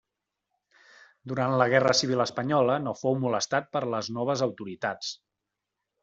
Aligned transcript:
Durant 1.31 1.57
la 1.61 1.67
guerra 1.73 1.91
civil 1.99 2.23
espanyola 2.25 2.77
no 2.85 2.93
fou 3.01 3.17
molestat 3.25 3.67
per 3.77 3.83
les 3.97 4.09
noves 4.17 4.43
autoritats. 4.47 5.13